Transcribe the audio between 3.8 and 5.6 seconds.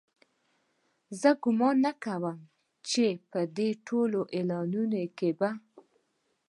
ټولو اعلانونو کې به.